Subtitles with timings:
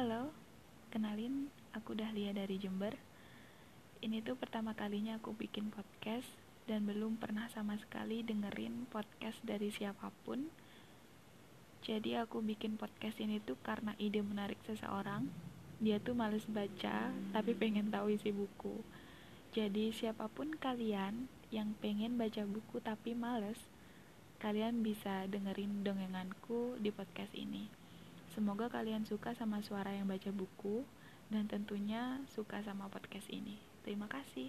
[0.00, 0.32] Halo,
[0.88, 2.96] kenalin aku Dahlia dari Jember.
[4.00, 6.24] Ini tuh pertama kalinya aku bikin podcast
[6.64, 10.48] dan belum pernah sama sekali dengerin podcast dari siapa pun.
[11.84, 15.28] Jadi aku bikin podcast ini tuh karena ide menarik seseorang.
[15.84, 18.80] Dia tuh males baca tapi pengen tahu isi buku.
[19.52, 23.60] Jadi siapa pun kalian yang pengen baca buku tapi males,
[24.40, 27.89] kalian bisa dengerin dongenganku di podcast ini.
[28.40, 30.80] Semoga kalian suka sama suara yang baca buku
[31.28, 33.60] dan tentunya suka sama podcast ini.
[33.84, 34.48] Terima kasih.